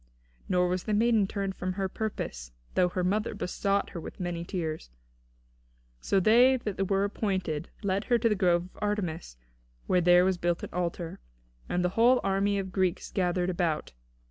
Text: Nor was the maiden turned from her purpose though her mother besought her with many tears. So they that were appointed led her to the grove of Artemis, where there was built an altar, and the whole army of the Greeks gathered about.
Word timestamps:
Nor 0.49 0.67
was 0.67 0.85
the 0.85 0.95
maiden 0.95 1.27
turned 1.27 1.53
from 1.53 1.73
her 1.73 1.87
purpose 1.87 2.51
though 2.73 2.89
her 2.89 3.03
mother 3.03 3.35
besought 3.35 3.91
her 3.91 3.99
with 3.99 4.19
many 4.19 4.43
tears. 4.43 4.89
So 5.99 6.19
they 6.19 6.57
that 6.57 6.89
were 6.89 7.03
appointed 7.03 7.69
led 7.83 8.05
her 8.05 8.17
to 8.17 8.27
the 8.27 8.33
grove 8.33 8.63
of 8.73 8.79
Artemis, 8.81 9.37
where 9.85 10.01
there 10.01 10.25
was 10.25 10.39
built 10.39 10.63
an 10.63 10.71
altar, 10.73 11.19
and 11.69 11.85
the 11.85 11.89
whole 11.89 12.19
army 12.23 12.57
of 12.57 12.65
the 12.65 12.71
Greeks 12.71 13.11
gathered 13.11 13.51
about. 13.51 13.93